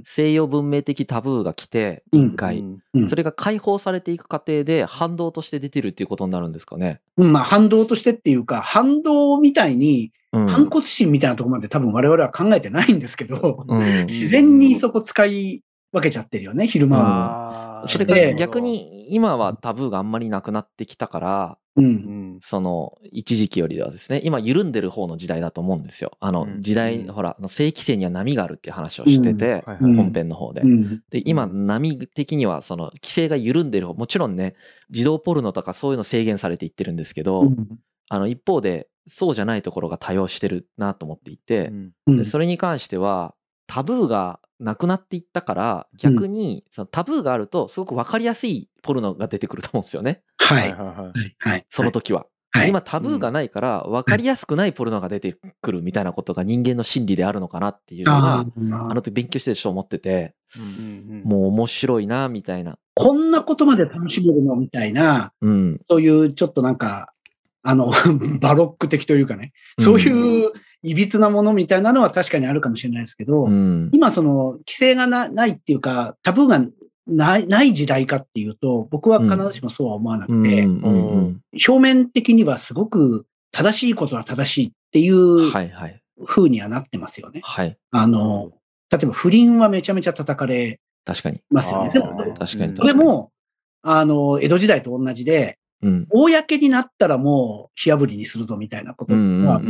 [0.04, 2.64] 西洋文明的タブーが来て一回、
[3.08, 7.00] それが解放されていく過程で反動として出てるっていうことになるんですかね。
[7.16, 17.86] うん、まあ反動としてっていうか反動みたいに反骨心みたいなところまで多分我々は考えてないんですけど、うん、自然にそこ使い分けちゃってるよね昼間は。
[17.86, 26.12] それが逆に今はタブーがあんまりなくなってきたから、うん、その一時期よりではですね今緩んでる方の時代だと思うんですよ。
[26.20, 30.62] あの時代、ほら正規制には波があるっていう話をしてて、本編の方で、
[31.10, 34.54] で今波的にはその規制が緩んでる方もちろんね
[34.90, 37.44] 児童ポルノとかそういうの制限されていってるんですけど、
[38.08, 41.72] あの一方でそうじゃないところが多用してるなと思っていて、
[42.06, 43.34] でそれに関しては
[43.70, 50.22] タブーがなくなっていったから逆にそのタブーがあるとすごく分かりやすいポルノが出てくると思うんですよね。
[50.38, 50.72] はい。
[50.72, 51.64] はい。
[51.68, 52.26] その時は。
[52.52, 58.44] はい、今タブーがないから分かりやすくないポルノが出てくるみたいなことが人間の心理であるのかなっていうのがあ
[58.92, 60.34] の時勉強してる人思ってて
[61.22, 62.76] もう面白いなみたいな。
[62.96, 67.12] こんなことまで楽しめるのみたいな、うん、そういうちょっとなんか
[67.62, 67.92] あの
[68.42, 76.64] バロック的というかねそういういびつなものみたいなのは確かにあるかもしれないですけど、うん、今その規制がないっていうかタブーが
[77.06, 85.50] ないない時代かっていうと、僕は必ずしもそうは思わなくて、表面的にはすごく正しいことは正しいっていう
[86.24, 87.40] 風にはなってますよね。
[87.42, 88.52] はい、あの、
[88.90, 90.80] 例えば不倫はめちゃめちゃ叩かれ
[91.50, 91.90] ますよね。
[92.38, 92.76] 確かに。
[92.76, 93.32] それも、
[93.82, 96.06] あの、江戸時代と同じで、うん。
[96.10, 99.60] 公になったらもう火炙りにするぞみたいなことが、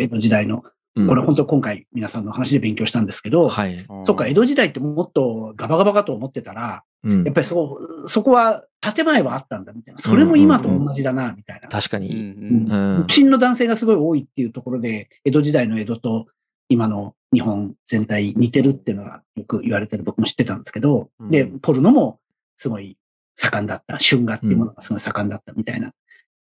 [0.00, 3.86] 江戸時代の、うんこれ本当今回皆さんの話で勉強したんですけど、はい。
[4.04, 10.00] そっか、江戸時代ってもっとガバガバかと思ってたら、うんやっぱりそ、そこは建前はあったんだみたいな。
[10.00, 11.68] それも今と同じだな、みたいな。
[11.68, 12.08] 確かに。
[12.08, 16.26] うんうんうん独身の男性がすごい多いっていうところで、江戸時代の江戸と
[16.68, 22.18] 今の日本全体似てるっていうのはよく言われてる僕も知ってたんですけど、うんで、ポルノも
[22.56, 22.96] すごい
[23.38, 25.92] 盛んだった、春画っていうものがすごい盛んだったみたいな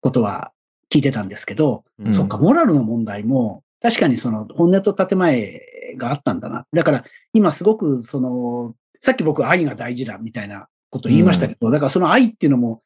[0.01, 0.53] ことは
[0.93, 5.63] 聞いてたんですけど、うんそっか、モラルの問題も確かにその本音と建前
[5.97, 6.67] があったんだな。
[6.73, 12.83] だから今すごくその、さっき僕愛が大事だみたいなこと言いましたけど、だからその愛っていうのも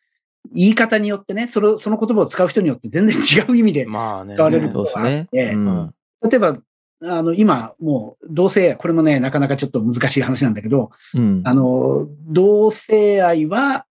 [0.54, 3.84] 言い方によってね、それその言葉を使う人によって全然違う意味で。
[3.84, 5.28] 使われるそうですね。
[5.32, 6.58] ええうん例えば、
[7.00, 13.86] あの、今、もう、同性愛、これもね、なかなかちょっと難しい話なんだけど、うんあの、同性愛は、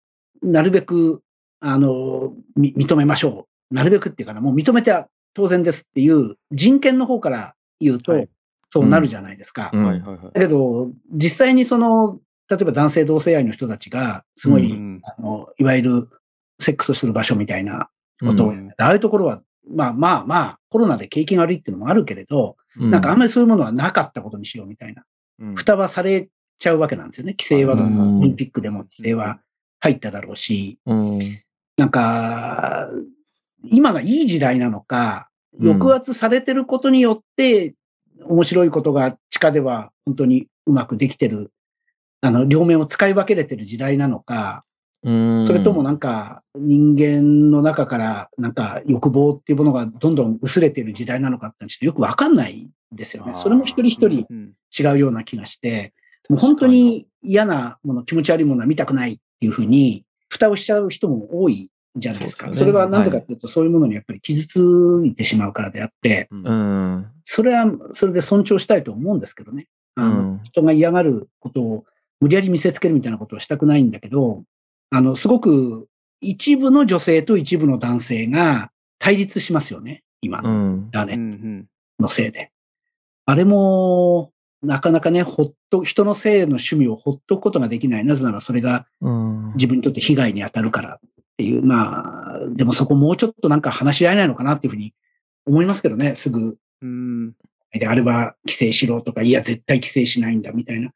[0.42, 1.22] なるべく、
[1.60, 3.74] あの、み認めましょう。
[3.74, 8.28] なるべくっていうかな、もう認めては当然ですっていう、人権の方から言うと、はい
[8.74, 9.70] そうなるじゃないですか。
[9.74, 10.32] うんはいはいはい。
[10.32, 16.08] だけど、実際にその、例えば男性同性愛の人たちが、すごい、うんあの、いわゆる
[16.58, 25.04] セックスをする場所みたいなことを、うんああいうところは、まあまあまあ、コロナで景気が悪いっていうのもあるけれど、うなんかあんまりそういうものはなかったことにしようみたいな。
[25.38, 26.28] うん蓋はされ
[26.58, 27.34] ちゃうわけなんですよね。
[27.38, 29.40] 規制は、うんオリンピックでも規制は
[29.82, 31.18] 入っただろうし、うん。
[31.76, 32.88] なんか、
[33.64, 35.72] 今がいい時代なのか、うん。
[35.72, 37.74] 抑圧されてることによって、
[38.24, 41.50] 面白いことが地下では本当にうまくできてる、
[42.20, 44.64] あの、両面を使い分けれてる時代なのか、
[45.02, 45.46] うん。
[45.48, 53.32] それともなんか人間の中からなんか欲望っていうものがどんどん薄れてる時代なのかってちょっとよくわかんないんですよね。
[53.34, 55.92] それも一人一人うん違うような気がして、
[56.28, 62.52] もう本当に嫌なもの、気持ち悪いものは見たくないいうふうに、蓋をしちゃう人も多いじゃないですか。
[62.52, 62.66] そね。
[62.66, 66.46] れはなんでかっていうと、そういうものにやっぱり傷ついてしまうからであって、うん。
[66.46, 66.52] う
[66.98, 69.66] んそれはそれで尊重したいと思うんですけどね。
[69.94, 70.40] あのうん。
[70.44, 71.84] 人が嫌がることを
[72.20, 74.42] 無理やり見せつけるみたいなことはしたくないんだけど、
[74.90, 75.88] あの、すごく
[76.20, 81.66] 一部の女性と一部の男性が対立しますよね、今うのんだねうんうん。
[81.98, 82.50] のせいで。
[83.26, 88.04] あれも、なかなかね、ほっと、人の性の趣味をほっとくことができない。
[88.04, 90.98] なぜならそれがうん自分にとって被害に当たるからっ
[91.36, 94.94] ていう、まあ、でもそこもうちょっとなんか話し合えないのかなっていうふうに
[95.46, 96.56] 思いますけどね、すぐ。
[96.82, 97.32] うん
[97.72, 100.90] で、あれは規制しろとか、いや、絶対規制しないんだみたいな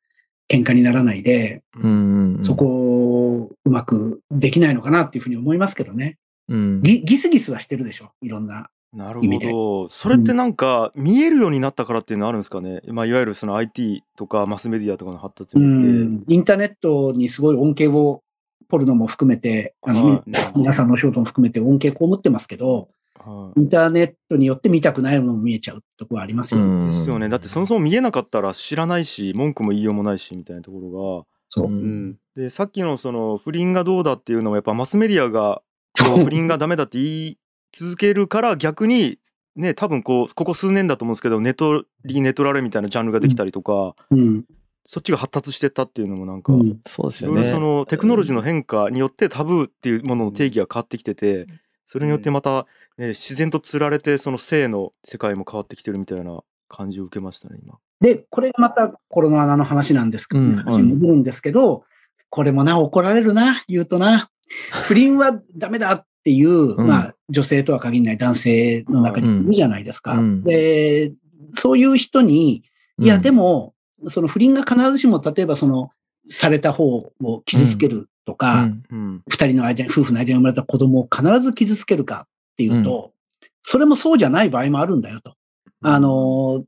[0.49, 6.19] 喧嘩にならないで、うんそこをうまくできないのかなっていうふうに思いますけどね。
[6.49, 8.69] うんギギスギスはしてるでしょ、いろんな。
[8.93, 9.89] なる意味でほど。
[9.89, 12.81] それってなんか見えるようになったからっていうのはあるんですかね？
[12.87, 15.89] まあいわゆるその IT とかマスメディアとかの発達うによって。
[15.89, 18.23] ん、インターネットにすごい恩恵を、
[18.69, 20.23] ポルノも含めて、あのはい
[20.57, 26.61] 皆さんのお仕事も含めて恩恵被ってますけど、はインターネットによって見たくないものも見えちゃうところはありますよ。
[26.61, 27.29] うんいですよね。
[27.29, 31.69] だってそもそも見えなかったら知らないし文句も言いようもないしみたいなところそうう。
[31.69, 32.17] うん。
[32.35, 35.63] でさっきのその不倫がどうだっていうのもやっぱマスメディアが
[35.95, 37.39] 不倫がダメだって言い
[37.73, 39.19] 続けるから逆に
[39.55, 44.45] ね多分こうここ数年だと思うんですけどネトリネトラレみたいなジャンルができたりとか、うん。
[44.89, 46.79] そっちが発達してったっていうのもなんか、うん。
[46.87, 51.47] そうですよねそのテクノロジーの変化によってタブーっていうものの定義が変わってきてて
[51.87, 57.79] それによってまた、ね、自然とつられてその性の世界も変わってきてるみたいな感じを受けましたね今。
[58.01, 61.85] で、これがまたコロナの話なんですけど、うん話に戻るんですけど、
[62.29, 64.31] これもな、怒られるな、言うとな。
[64.71, 70.13] 不倫はダメだっていう、うんまあ、女性とは限らない男性の中にいるじゃないですか。
[70.13, 70.43] うん。
[70.45, 71.13] で、
[71.55, 72.63] そういう人に、
[72.99, 75.91] いや、でもも、その不倫が必ずしも、例えばその、
[76.29, 79.23] された方を傷つけるとか、うん。
[79.29, 83.13] 二人の間に、夫婦の間に生まれた子供を必ず傷つけるかっていうと、
[83.63, 85.35] それもそうじゃない場合もあるんだよと。
[85.83, 86.65] あの、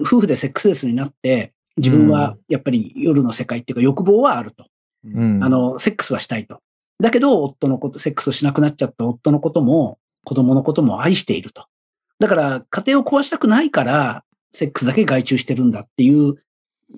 [0.00, 4.66] 夫婦でセックスレスになって、自分はやっぱり夜の世界っていうか欲望はあると。
[5.04, 5.42] うん。
[5.42, 6.60] あの、セックスはしたいと。
[7.00, 11.66] だけど、夫のこと、セックスをしなくなっちゃった夫のことも、子供のことも愛していると。
[12.18, 16.36] だから、家庭を壊したくないから、セックスだけ外注してるんだっていう、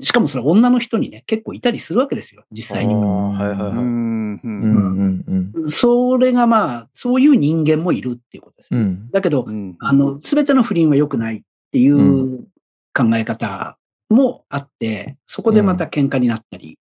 [0.01, 3.35] しかもそれは女の人にね、結構いたりするわけですよ、実際にも。
[3.37, 8.81] あーはいはいはいうんうんうんうんそれがまあ、そういう人間もいるっていうことですね。
[8.81, 11.41] うんだけどう、んあの、すべての不倫は良くないっ
[11.73, 12.45] ていうう
[12.93, 13.79] 考え方
[14.11, 16.79] もあって、そこでまた喧嘩になったり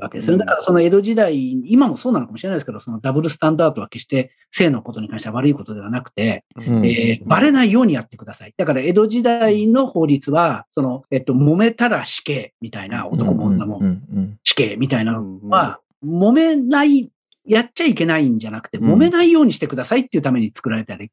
[0.00, 0.44] わけですよね。
[0.44, 8.54] だからその江戸時代、今もそうなのかもしれないですけど、そのダブルスタンダードは決して性のことに関しては悪いことではなくて、うんえーバレないようにやってください。
[8.56, 13.90] だから江戸時代の法律は、その、えっと、揉めたら死刑みたいな、男も女もうんう
[14.20, 17.10] ん死刑みたいなのうんは、揉めない
[17.44, 21.10] やっちゃいけないんじゃなくて、揉めないようにしてくださいっていうために作られたり、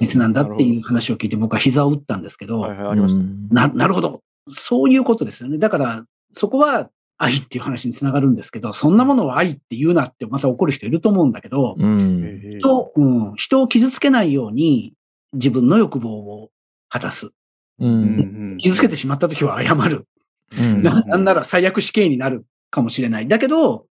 [0.00, 2.66] 別なんだっていう話を聞いて僕は膝を打ったんですけど、
[3.50, 4.22] なるほど。
[4.48, 5.58] そういうことですよね。
[5.58, 14.94] だから、そこは愛っていう話につながるんですけど、そんなものを愛って言うなってまた怒る人いると思うんだけど、うん、人うん、人を傷つけないように
[15.32, 16.50] 自分の欲望を
[16.88, 17.30] 果たす。
[17.78, 20.06] うん、傷つけてしまった時は謝る。
[20.56, 23.28] うん、なんなら最悪死刑になるかもしれない。
[23.28, 23.86] だけど、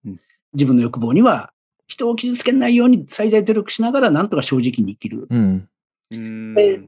[0.52, 1.52] 自分の欲望には
[1.86, 5.26] 人を傷つけないように最大努力しながらなんとか正直に生きる。
[5.30, 5.68] うん
[6.10, 6.82] で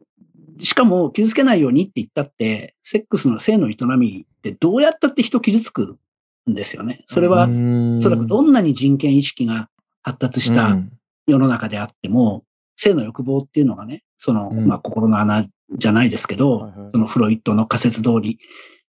[0.58, 5.96] しかも傷つけないようにって言ったって、セックスの性の営みってどうやったって人傷つく
[6.50, 7.04] んですよね。
[7.06, 9.68] それは、おそらくどんなに人権意識が
[10.02, 10.76] 発達した
[11.26, 12.44] 世の中であっても、
[12.76, 18.38] 性の欲望っていうのがね、その、まあ、心の穴じゃないですけど、そのフロイトの仮説通り、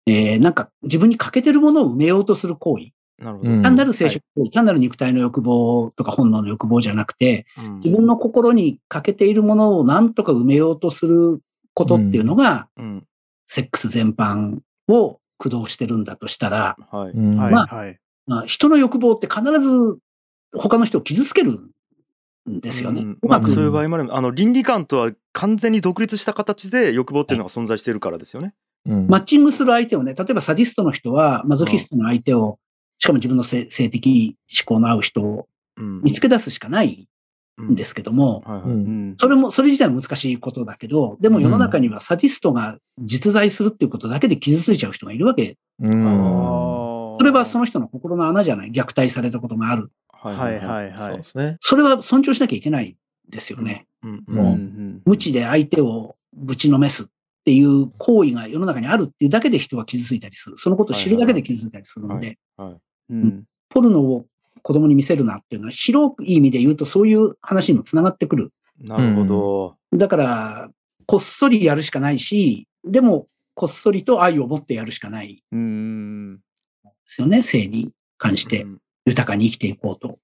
[0.07, 2.93] えー、なんか自分に欠けてるものを埋めようとする行為。
[3.23, 3.63] なるほど。
[3.63, 11.41] 単なる生殖行為、はい、単なる肉体の欲望とか本能の欲望じゃなくて、うん、自分の心に欠けているものを何とか埋めようとする
[11.75, 13.05] ことっていうのが、うん、
[13.47, 17.17] セックス全般を駆動してるんだとしたら、はい。
[17.17, 19.99] まあ、はい、まあ、人の欲望って必ず
[20.55, 21.53] 他の人を傷つける
[22.49, 23.01] んですよね。
[23.01, 24.15] うん、まあ、そういう場合もある。
[24.15, 28.55] あの倫理観とは完全に独立した形で欲望っていうのが存在しているからですよね。
[28.87, 32.59] うん、マッチングする相手をね、例えばサディストの人は、マゾキストの相手を、
[32.99, 37.09] しかも自分の性的思考の合う人を見つけ出すしかない
[37.73, 37.75] ん。
[37.75, 38.43] ですけども、
[39.19, 45.57] それも、それ自体も難しいことだけど、でも世の中にはサディストが実在するっていうことだけで傷ついちゃう人がいるわけ。
[45.81, 45.87] そ
[47.23, 48.71] れはその人の心の穴じゃない。
[48.71, 49.91] 虐待されたことがある。
[50.09, 50.37] はい。
[50.37, 50.99] はいはい。
[50.99, 51.57] そうですね。
[51.61, 52.97] それは尊重しなきゃいけない
[53.29, 53.87] ですよね。
[54.27, 57.07] もう、無知で相手をぶちのめすっ
[57.45, 60.57] ていう行為が世の中にあるっていうだけで人は傷ついたりする。
[60.59, 62.39] そのことを知るだけで傷ついたりするので、
[63.69, 64.27] ポルノを
[64.63, 68.53] 子供に見せるなっていうのは、広い意味で言うとそういう話にもつながってくる。
[68.81, 69.77] なるほど。
[69.97, 70.71] だから、
[71.07, 75.43] こっそりやるしかないし、でも、こっそりと愛を持ってやるしかない。
[75.53, 76.37] うん。
[76.37, 76.41] で
[77.07, 78.67] すよね、性に関して、
[79.07, 80.19] 豊かに生きていこうと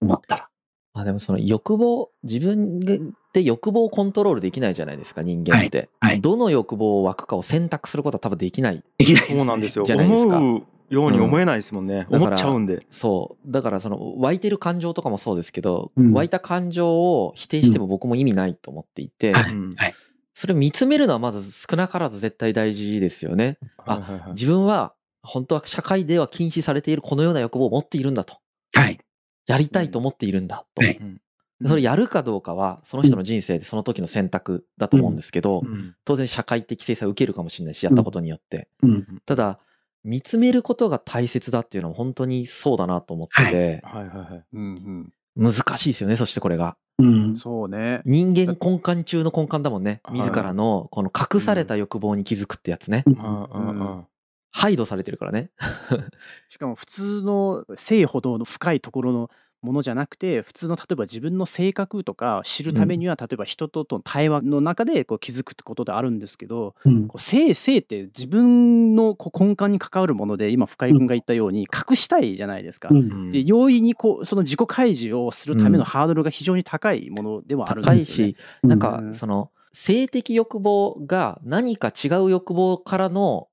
[0.00, 0.48] 思ったら。
[0.94, 2.80] あでもその欲望、自分
[3.32, 5.88] で欲望をコントロールできないじゃないですか、人間って。
[6.00, 8.82] はいはい、どの欲望を湧くかを選択することは多分できない。
[8.98, 9.84] できない、そうなんですよ。
[9.84, 10.38] じゃないですか。
[10.38, 12.86] 思うように思えないですもんね、うん、思っちゃうんで。
[12.90, 13.50] そう。
[13.50, 19.74] だからその湧いてる感情とかもそうですけど、うん、湧いた感情を否定しても僕も意味ないと思っていて、うん。
[19.76, 19.94] はい、
[20.34, 28.38] それを見つめるのはまず少なからず絶対大事ですよね、はいはいはい、あ自分は本当は社会では禁止されているこのような欲望を持っているんだと、
[28.72, 28.98] はい、
[29.46, 31.00] やりたいと思っているんだと、はい、
[31.66, 35.64] それやるかどうかはその人の人生でその時の選択だと思うんですけど、
[36.04, 38.68] 当然社会的制裁を受けるかもしれないしやったことによって、
[39.26, 39.58] ただ
[40.04, 44.44] 見つめることが大切だっていうのは本当にそうだなと思ってて、はい、はいはいはい。
[44.52, 46.76] うんうん、難しいですよねそしてこれが。
[47.00, 48.02] うん、そうね。
[48.04, 50.00] 人間根幹中の根幹だもんね。
[50.10, 53.04] 自らのこの隠された欲望に気づくってやつね。
[53.06, 53.14] うん。
[53.14, 54.06] うんうん
[54.50, 55.50] ハイドされてるからね。
[56.48, 59.30] しかも普通の性ほどの深いところの
[59.60, 72.88] ものじゃなくて普通の例えば自分の性格とか知るためには、例えば人との対話の中でこう気づくってことであるんですけど、うん、こう性性って自分のこう根幹に関わるもので今深井君が言ったように隠したいじゃないですか。
[72.90, 78.34] うん、で容易にこうその自己開示をするためのハードルが非常に高いものではあるんですよね。
[78.34, 83.48] 高いしなんかその性的欲望が何か違う欲望からの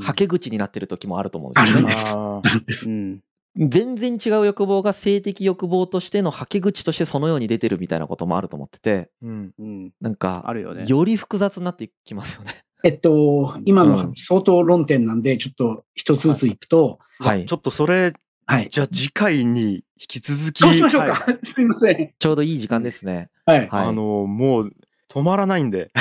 [0.00, 2.42] はけ口になってる時もあると思うんですよね。
[2.86, 3.22] うん、
[3.56, 12.64] 全然違う欲望が性的欲望としてのはけ口としてそのように出てるみたいなこともあると思ってて、うん、なんかあるよねより複雑になってきますよね。
[12.84, 18.12] えっと、今の相当論点なんで、ちょっと一つずついくと、はい、ちょっとそれ、
[18.44, 20.62] はい、じゃあ次回に引き続き。
[20.62, 21.12] そうしましょうか。
[21.14, 22.12] はい、 すみません。
[22.18, 23.30] ちょうどいい時間ですね。
[23.46, 23.68] はい。
[23.70, 24.72] あの、もう、
[25.14, 25.92] 止まらないんで。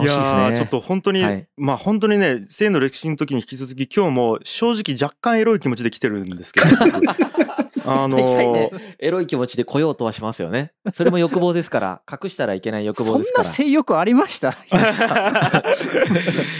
[0.00, 6.66] いやちょっと本当に、はい、まあ本当にね性の歴史の時に引き続き今日も正直若干エロい気持ちで来てるんですけど
[7.84, 10.72] あのー ね、エロい気持ちで来ようとはしますよね。
[10.92, 13.44] それも欲望ですから、 隠したらいけない欲望ですから。
[13.44, 14.54] そんな性欲ありました？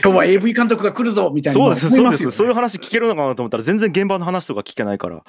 [0.02, 2.30] 今日は AV 監督が来るぞみたいな、そうです、そうです。
[2.30, 5.22] そういう話聞けるのかなと思ったら、全然現場の話とか聞けないから。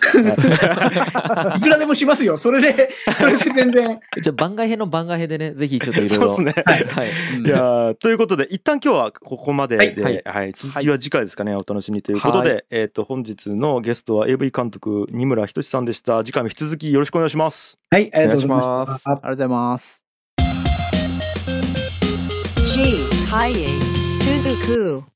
[1.58, 2.38] いくらでもしますよ。
[2.38, 4.00] それで、それで全然。
[4.22, 6.36] じゃあ番外編の番外編でね、ぜひちょっといろいろ。
[6.36, 6.64] そうですね。
[6.66, 6.84] はい。
[6.86, 7.08] はい、
[7.46, 16.24] いやということで、一旦今日はここまでで、はい、はい、続きは次回ですかね、お楽しみということで、はい、えっ、と、本日のゲストは AV 監督、二村仁さんでした。
[16.24, 17.78] 次回も引き続きよろしくお願いします。
[17.90, 19.10] はい、ありがとうございます。
[19.10, 20.02] ありがとうございます。
[22.76, 23.68] G ハイエ
[24.22, 25.13] スズク